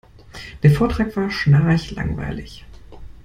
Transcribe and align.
Der 0.63 0.71
Vortrag 0.71 1.15
war 1.15 1.29
schnarchlangweilig. 1.29 2.65